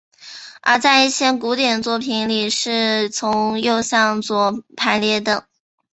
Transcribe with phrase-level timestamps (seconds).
[0.63, 5.45] 而在一些古典作品里是从右向左排列的。